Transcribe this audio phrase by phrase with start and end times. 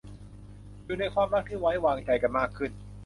[0.85, 2.71] อยู่ในความรักที่ไว้วางใจกันมากขึ้น